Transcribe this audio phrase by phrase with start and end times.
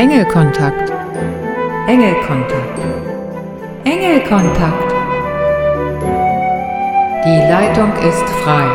[0.00, 0.90] Engelkontakt.
[1.86, 2.78] Engelkontakt.
[3.84, 4.94] Engelkontakt.
[7.26, 8.66] Die Leitung ist frei.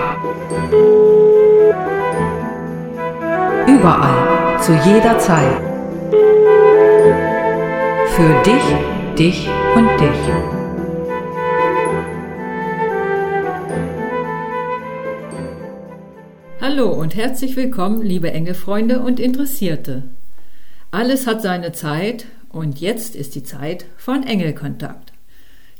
[3.65, 5.57] Überall, zu jeder Zeit.
[8.15, 10.21] Für dich, dich und dich.
[16.61, 20.03] Hallo und herzlich willkommen, liebe Engelfreunde und Interessierte.
[20.95, 25.11] Alles hat seine Zeit und jetzt ist die Zeit von Engelkontakt.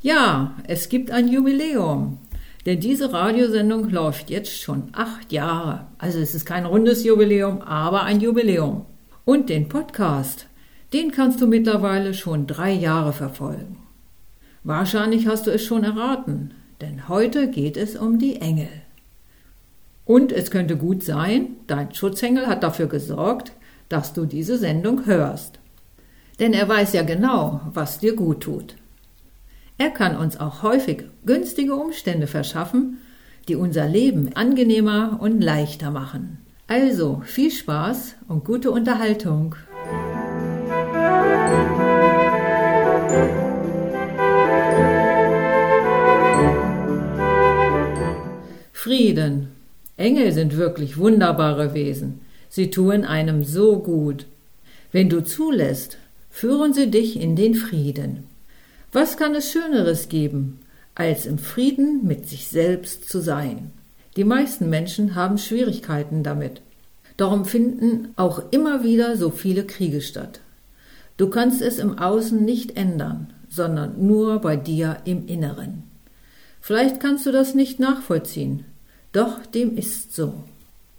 [0.02, 2.18] Ja, es gibt ein Jubiläum,
[2.66, 5.88] denn diese Radiosendung läuft jetzt schon acht Jahre.
[6.00, 8.88] Also es ist kein rundes Jubiläum, aber ein Jubiläum.
[9.24, 10.48] Und den Podcast,
[10.92, 13.78] den kannst du mittlerweile schon drei Jahre verfolgen.
[14.66, 18.68] Wahrscheinlich hast du es schon erraten, denn heute geht es um die Engel.
[20.04, 23.54] Und es könnte gut sein, dein Schutzengel hat dafür gesorgt,
[23.90, 25.60] dass du diese Sendung hörst.
[26.40, 28.76] Denn er weiß ja genau, was dir gut tut.
[29.78, 32.98] Er kann uns auch häufig günstige Umstände verschaffen,
[33.48, 36.40] die unser Leben angenehmer und leichter machen.
[36.68, 39.56] Also viel Spaß und gute Unterhaltung.
[48.72, 49.50] Frieden.
[49.98, 52.22] Engel sind wirklich wunderbare Wesen.
[52.56, 54.28] Sie tun einem so gut.
[54.94, 55.98] Wenn du zulässt,
[56.30, 58.28] führen sie dich in den Frieden.
[58.94, 60.62] Was kann es Schöneres geben,
[60.96, 63.72] als im Frieden mit sich selbst zu sein?
[64.16, 66.62] Die meisten Menschen haben Schwierigkeiten damit.
[67.18, 70.40] Darum finden auch immer wieder so viele Kriege statt.
[71.18, 75.84] Du kannst es im Außen nicht ändern, sondern nur bei dir im Inneren.
[76.62, 78.64] Vielleicht kannst du das nicht nachvollziehen,
[79.12, 80.46] doch dem ist so.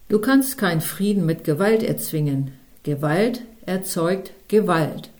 [0.09, 2.53] Du kannst keinen Frieden mit Gewalt erzwingen.
[2.85, 5.11] Gewalt erzeugt Gewalt.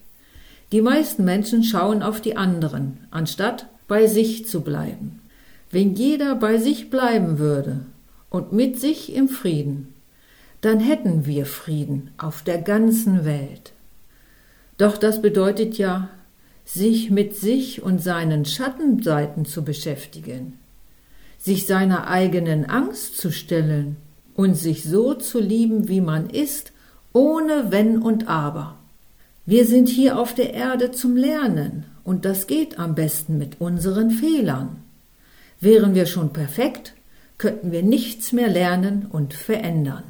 [0.71, 5.21] Die meisten Menschen schauen auf die anderen, anstatt bei sich zu bleiben.
[5.73, 7.81] Wenn jeder bei sich bleiben würde
[8.31, 9.95] und mit sich im Frieden,
[10.61, 13.73] dann hätten wir Frieden auf der ganzen Welt.
[14.79, 16.11] Doch das bedeutet ja,
[16.65, 20.59] sich mit sich und seinen Schattenseiten zu beschäftigen,
[21.39, 23.97] sich seiner eigenen Angst zu stellen
[24.37, 26.73] und sich so zu lieben, wie man ist,
[27.13, 28.77] ohne Wenn und Aber.
[29.47, 34.11] Wir sind hier auf der Erde zum Lernen, und das geht am besten mit unseren
[34.11, 34.83] Fehlern.
[35.61, 36.95] Wären wir schon perfekt,
[37.39, 40.05] könnten wir nichts mehr lernen und verändern.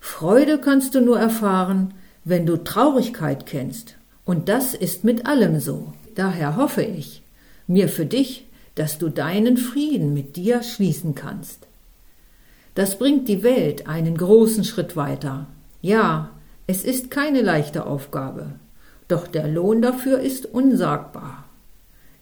[0.00, 5.92] Freude kannst du nur erfahren, wenn du Traurigkeit kennst, und das ist mit allem so.
[6.14, 7.22] Daher hoffe ich,
[7.66, 8.46] mir für dich,
[8.76, 11.66] dass du deinen Frieden mit dir schließen kannst.
[12.74, 15.46] Das bringt die Welt einen großen Schritt weiter.
[15.80, 16.30] Ja,
[16.66, 18.46] es ist keine leichte Aufgabe,
[19.06, 21.44] doch der Lohn dafür ist unsagbar.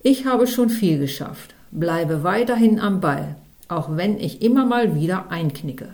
[0.02, 3.36] Ich habe schon viel geschafft, bleibe weiterhin am Ball,
[3.68, 5.88] auch wenn ich immer mal wieder einknicke.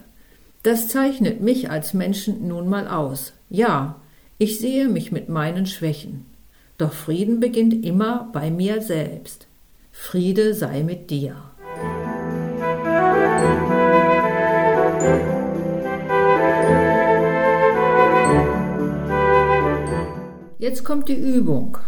[0.62, 3.32] Das zeichnet mich als Menschen nun mal aus.
[3.50, 3.96] Ja,
[4.38, 6.26] ich sehe mich mit meinen Schwächen.
[6.78, 9.46] Doch Frieden beginnt immer bei mir selbst.
[9.92, 11.36] Friede sei mit dir.
[20.58, 21.78] Jetzt kommt die Übung.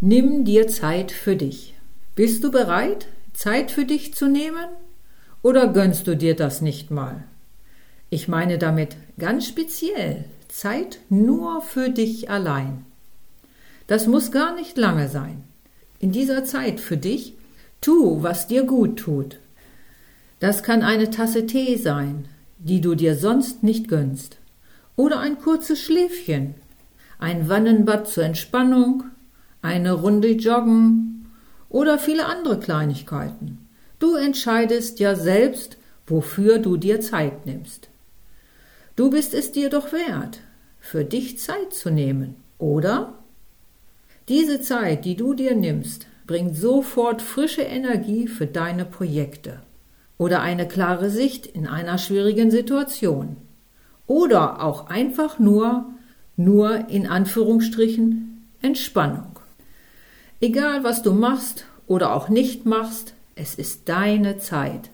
[0.00, 1.74] Nimm dir Zeit für dich.
[2.14, 4.66] Bist du bereit, Zeit für dich zu nehmen?
[5.42, 7.24] Oder gönnst du dir das nicht mal?
[8.10, 12.86] Ich meine damit ganz speziell Zeit nur für dich allein.
[13.86, 15.44] Das muss gar nicht lange sein.
[15.98, 17.34] In dieser Zeit für dich
[17.80, 19.38] tu, was dir gut tut.
[20.44, 22.28] Das kann eine Tasse Tee sein,
[22.58, 24.36] die du dir sonst nicht gönnst,
[24.94, 26.54] oder ein kurzes Schläfchen
[27.18, 29.04] ein Wannenbad zur Entspannung,
[29.62, 31.30] eine Runde joggen
[31.70, 33.66] oder viele andere Kleinigkeiten.
[33.98, 37.88] Du entscheidest ja selbst, wofür du dir Zeit nimmst.
[38.96, 40.40] Du bist es dir doch wert,
[40.78, 43.14] für dich Zeit zu nehmen, oder?
[44.28, 49.62] Diese Zeit, die du dir nimmst, bringt sofort frische Energie für deine Projekte
[50.18, 53.36] oder eine klare Sicht in einer schwierigen Situation
[54.06, 55.86] oder auch einfach nur
[56.36, 59.38] nur in Anführungsstrichen Entspannung.
[60.40, 64.90] Egal was du machst oder auch nicht machst, es ist deine Zeit.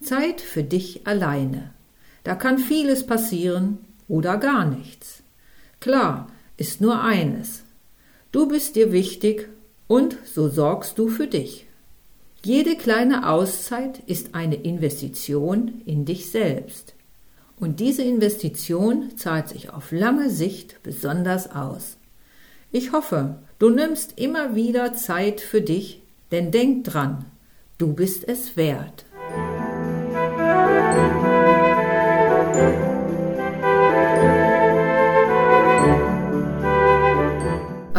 [0.00, 1.70] Zeit für dich alleine.
[2.24, 5.22] Da kann vieles passieren oder gar nichts.
[5.80, 7.64] Klar ist nur eines.
[8.30, 9.48] Du bist dir wichtig
[9.88, 11.66] und so sorgst du für dich.
[12.44, 16.94] Jede kleine Auszeit ist eine Investition in dich selbst.
[17.60, 21.98] Und diese Investition zahlt sich auf lange Sicht besonders aus.
[22.72, 26.02] Ich hoffe, du nimmst immer wieder Zeit für dich,
[26.32, 27.26] denn denk dran,
[27.78, 29.04] du bist es wert.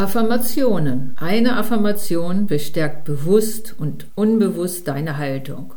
[0.04, 1.16] Affirmationen.
[1.18, 5.76] Eine Affirmation bestärkt bewusst und unbewusst deine Haltung,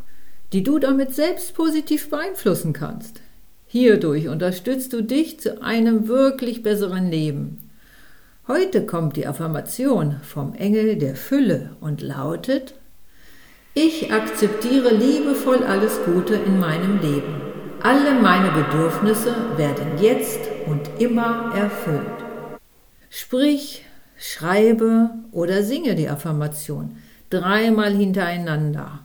[0.53, 3.21] die du damit selbst positiv beeinflussen kannst.
[3.69, 7.71] Hierdurch unterstützt du dich zu einem wirklich besseren Leben.
[8.49, 12.75] Heute kommt die Affirmation vom Engel der Fülle und lautet
[13.75, 17.41] Ich akzeptiere liebevoll alles Gute in meinem Leben.
[17.81, 22.25] Alle meine Bedürfnisse werden jetzt und immer erfüllt.
[23.09, 23.86] Sprich,
[24.17, 26.97] schreibe oder singe die Affirmation
[27.31, 29.01] dreimal hintereinander.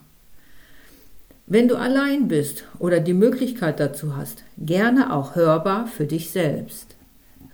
[1.47, 6.95] Wenn du allein bist oder die Möglichkeit dazu hast, gerne auch hörbar für dich selbst.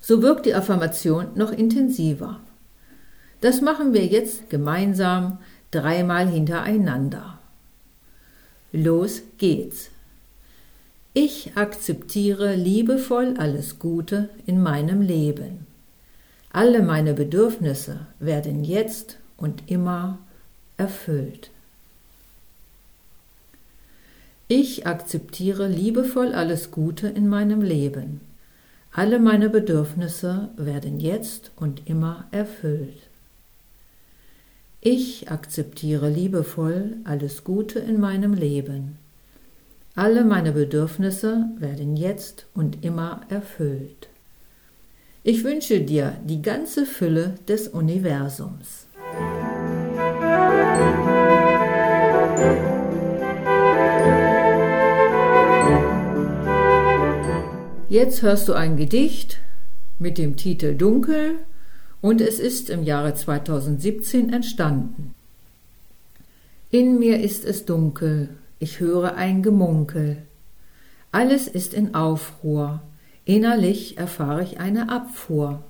[0.01, 2.39] So wirkt die Affirmation noch intensiver.
[3.41, 5.39] Das machen wir jetzt gemeinsam
[5.71, 7.39] dreimal hintereinander.
[8.71, 9.89] Los geht's.
[11.13, 15.66] Ich akzeptiere liebevoll alles Gute in meinem Leben.
[16.51, 20.19] Alle meine Bedürfnisse werden jetzt und immer
[20.77, 21.51] erfüllt.
[24.47, 28.21] Ich akzeptiere liebevoll alles Gute in meinem Leben.
[28.93, 32.97] Alle meine Bedürfnisse werden jetzt und immer erfüllt.
[34.79, 38.97] Ich akzeptiere liebevoll alles Gute in meinem Leben.
[39.95, 44.07] Alle meine Bedürfnisse werden jetzt und immer erfüllt.
[45.29, 48.87] Ich wünsche dir die ganze Fülle des Universums.
[57.89, 59.39] Jetzt hörst du ein Gedicht
[59.99, 61.33] mit dem Titel Dunkel
[61.99, 65.13] und es ist im Jahre 2017 entstanden.
[66.71, 70.19] In mir ist es dunkel, ich höre ein Gemunkel.
[71.11, 72.81] Alles ist in Aufruhr,
[73.27, 75.63] innerlich erfahre ich eine Abfuhr.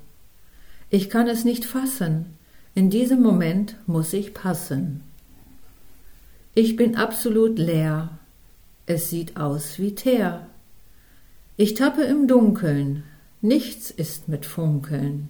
[0.90, 2.28] Ich kann es nicht fassen,
[2.76, 5.02] in diesem Moment muss ich passen.
[6.54, 8.20] Ich bin absolut leer,
[8.86, 10.48] es sieht aus wie Teer.
[11.58, 13.04] Ich tappe im Dunkeln,
[13.42, 15.30] nichts ist mit Funkeln.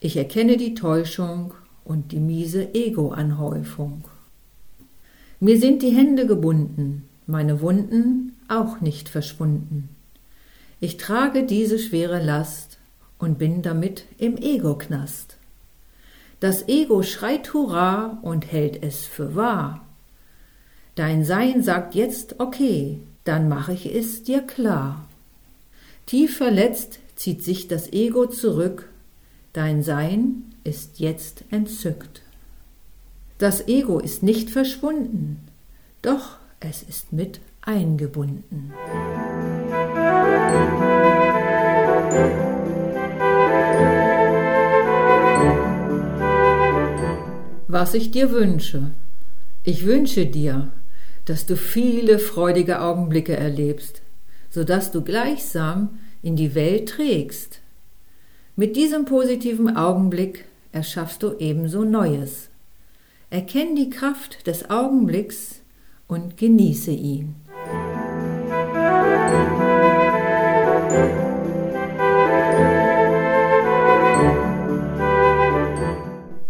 [0.00, 4.04] Ich erkenne die Täuschung und die miese Ego-Anhäufung.
[5.38, 9.88] Mir sind die Hände gebunden, meine Wunden auch nicht verschwunden.
[10.80, 12.78] Ich trage diese schwere Last
[13.18, 15.36] und bin damit im Ego-Knast.
[16.40, 19.84] Das Ego schreit Hurra und hält es für wahr.
[20.94, 25.04] Dein Sein sagt jetzt okay, dann mache ich es dir klar.
[26.06, 28.88] Tief verletzt zieht sich das Ego zurück,
[29.52, 32.22] dein Sein ist jetzt entzückt.
[33.38, 35.40] Das Ego ist nicht verschwunden,
[36.02, 38.72] doch es ist mit eingebunden.
[47.70, 48.90] Was ich dir wünsche.
[49.62, 50.72] Ich wünsche dir,
[51.26, 54.02] dass du viele freudige Augenblicke erlebst,
[54.50, 57.60] sodass du gleichsam in die Welt trägst.
[58.56, 62.48] Mit diesem positiven Augenblick erschaffst du ebenso Neues.
[63.30, 65.60] Erkenn die Kraft des Augenblicks
[66.08, 67.36] und genieße ihn.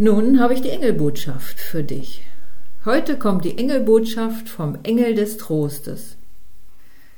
[0.01, 2.25] Nun habe ich die Engelbotschaft für dich.
[2.85, 6.17] Heute kommt die Engelbotschaft vom Engel des Trostes.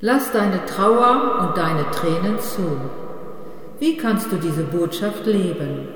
[0.01, 2.81] Lass deine Trauer und deine Tränen zu.
[3.81, 5.89] Wie kannst du diese Botschaft leben?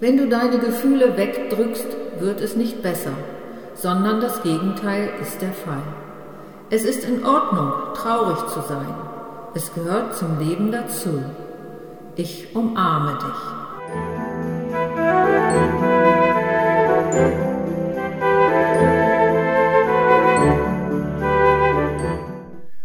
[0.00, 3.12] Wenn du deine Gefühle wegdrückst, wird es nicht besser,
[3.74, 5.84] sondern das Gegenteil ist der Fall.
[6.68, 8.92] Es ist in Ordnung, traurig zu sein.
[9.54, 11.22] Es gehört zum Leben dazu.
[12.16, 13.61] Ich umarme dich.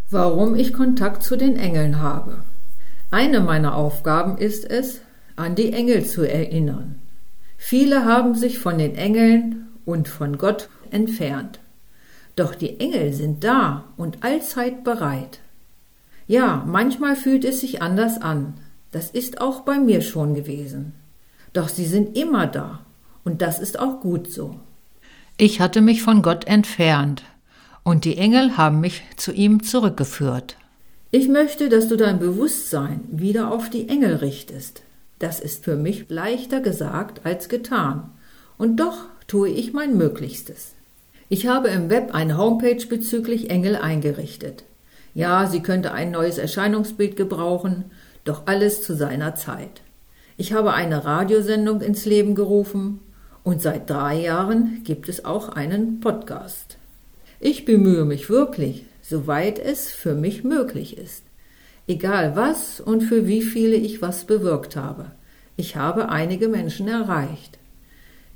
[0.09, 2.43] Warum ich Kontakt zu den Engeln habe.
[3.12, 5.01] Eine meiner Aufgaben ist es,
[5.36, 7.00] an die Engel zu erinnern.
[7.57, 11.59] Viele haben sich von den Engeln und von Gott entfernt.
[12.36, 15.39] Doch die Engel sind da und allzeit bereit.
[16.27, 18.55] Ja, manchmal fühlt es sich anders an.
[18.91, 20.93] Das ist auch bei mir schon gewesen.
[21.58, 22.82] Doch sie sind immer da
[23.24, 24.60] und das ist auch gut so.
[25.38, 27.24] Ich hatte mich von Gott entfernt
[27.84, 30.56] und die Engel haben mich zu ihm zurückgeführt.
[31.10, 34.84] Ich möchte, dass du dein Bewusstsein wieder auf die Engel richtest.
[35.18, 38.12] Das ist für mich leichter gesagt als getan.
[38.60, 40.76] Und doch tue ich mein Möglichstes.
[41.28, 44.64] Ich habe im Web eine Homepage bezüglich Engel eingerichtet.
[45.16, 47.86] Ja, sie könnte ein neues Erscheinungsbild gebrauchen,
[48.26, 49.82] doch alles zu seiner Zeit.
[50.39, 53.00] Ich habe eine Radiosendung ins Leben gerufen
[53.44, 56.77] und seit drei Jahren gibt es auch einen Podcast.
[57.39, 61.24] Ich bemühe mich wirklich, soweit es für mich möglich ist.
[61.88, 65.12] Egal was und für wie viele ich was bewirkt habe.
[65.56, 67.58] Ich habe einige Menschen erreicht.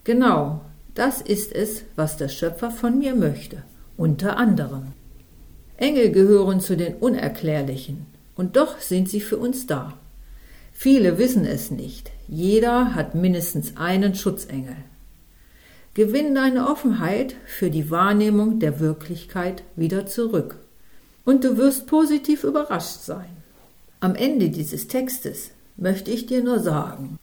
[0.03, 0.61] Genau,
[0.95, 3.61] das ist es, was der Schöpfer von mir möchte,
[3.95, 4.93] unter anderem.
[5.77, 10.00] Engel gehören zu den Unerklärlichen, und doch sind sie für uns da.
[10.83, 14.77] Viele wissen es nicht, jeder hat mindestens einen Schutzengel.
[15.93, 20.55] Gewinn deine Offenheit für die Wahrnehmung der Wirklichkeit wieder zurück,
[21.23, 23.29] und du wirst positiv überrascht sein.
[23.99, 27.19] Am Ende dieses Textes möchte ich dir nur sagen,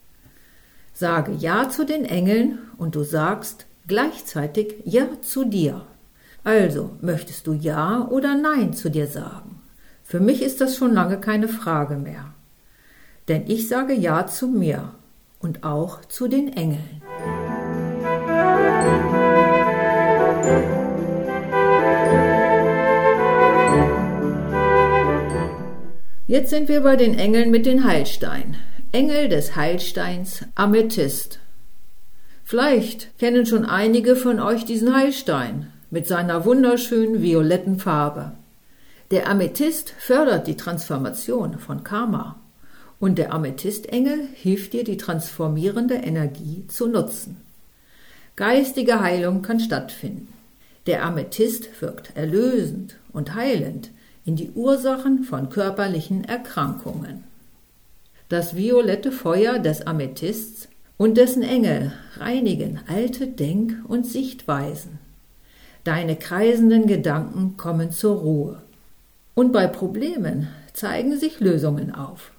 [0.95, 5.85] sage Ja zu den Engeln und du sagst gleichzeitig Ja zu dir.
[6.45, 9.61] Also, möchtest du Ja oder Nein zu dir sagen?
[10.05, 12.35] Für mich ist das schon lange keine Frage mehr.
[13.29, 14.95] Denn ich sage Ja zu mir
[15.39, 17.03] und auch zu den Engeln.
[26.27, 28.57] Jetzt sind wir bei den Engeln mit den Heilstein.
[28.93, 31.41] Engel des Heilsteins Amethyst.
[32.45, 38.33] Vielleicht kennen schon einige von euch diesen Heilstein mit seiner wunderschönen violetten Farbe.
[39.11, 42.37] Der Amethyst fördert die Transformation von Karma
[43.01, 47.37] und der Amethystengel hilft dir, die transformierende Energie zu nutzen.
[48.37, 50.33] Geistige Heilung kann stattfinden.
[50.87, 53.91] Der Amethyst wirkt erlösend und heilend
[54.25, 57.25] in die Ursachen von körperlichen Erkrankungen.
[58.29, 64.99] Das violette Feuer des Amethysts und dessen Engel reinigen alte Denk- und Sichtweisen.
[65.85, 68.63] Deine kreisenden Gedanken kommen zur Ruhe.
[69.35, 72.33] Und bei Problemen zeigen sich Lösungen auf.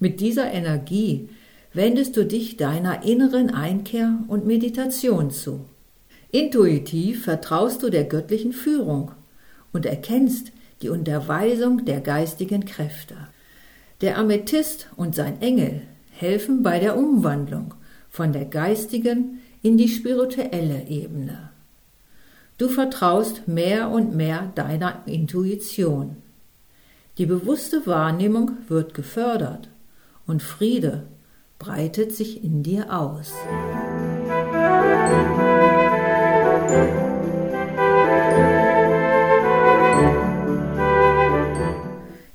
[0.00, 1.28] Mit dieser Energie
[1.72, 5.64] wendest du dich deiner inneren Einkehr und Meditation zu.
[6.30, 9.12] Intuitiv vertraust du der göttlichen Führung
[9.72, 10.52] und erkennst
[10.82, 13.16] die Unterweisung der geistigen Kräfte.
[14.00, 17.74] Der Amethyst und sein Engel helfen bei der Umwandlung
[18.08, 21.50] von der geistigen in die spirituelle Ebene.
[22.56, 26.16] Du vertraust mehr und mehr deiner Intuition.
[27.18, 29.68] Die bewusste Wahrnehmung wird gefördert
[30.28, 31.02] und Friede
[31.58, 33.32] breitet sich in dir aus.